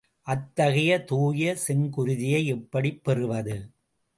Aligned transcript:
அத்தகைய 0.27 0.91
தூய 1.03 1.53
செங்குருதியை 1.67 2.41
எப்படி 2.47 2.91
பெறுவது? 3.03 3.57